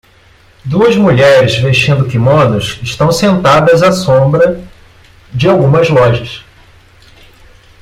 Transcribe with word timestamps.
Duas 0.65 0.95
mulheres 0.95 1.59
vestindo 1.59 2.07
quimonos 2.07 2.79
estão 2.81 3.11
sentadas 3.11 3.83
à 3.83 3.91
sombra 3.91 4.59
de 5.31 5.47
algumas 5.47 5.89
lojas. 5.91 6.43